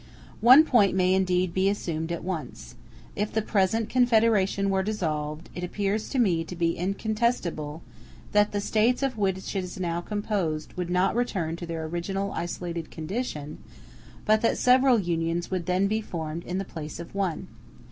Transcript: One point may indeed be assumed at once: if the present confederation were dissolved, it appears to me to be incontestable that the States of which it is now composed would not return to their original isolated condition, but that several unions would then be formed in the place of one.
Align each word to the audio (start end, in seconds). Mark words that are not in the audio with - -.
One 0.39 0.63
point 0.63 0.95
may 0.95 1.13
indeed 1.13 1.53
be 1.53 1.69
assumed 1.69 2.11
at 2.11 2.23
once: 2.23 2.73
if 3.15 3.31
the 3.31 3.43
present 3.43 3.87
confederation 3.87 4.71
were 4.71 4.81
dissolved, 4.81 5.47
it 5.53 5.63
appears 5.63 6.09
to 6.09 6.17
me 6.17 6.43
to 6.43 6.55
be 6.55 6.75
incontestable 6.75 7.83
that 8.31 8.51
the 8.51 8.61
States 8.61 9.03
of 9.03 9.15
which 9.15 9.55
it 9.55 9.63
is 9.63 9.79
now 9.79 10.01
composed 10.01 10.73
would 10.73 10.89
not 10.89 11.13
return 11.13 11.55
to 11.57 11.67
their 11.67 11.85
original 11.85 12.31
isolated 12.31 12.89
condition, 12.89 13.59
but 14.25 14.41
that 14.41 14.57
several 14.57 14.97
unions 14.97 15.51
would 15.51 15.67
then 15.67 15.85
be 15.85 16.01
formed 16.01 16.43
in 16.45 16.57
the 16.57 16.65
place 16.65 16.99
of 16.99 17.13
one. 17.13 17.45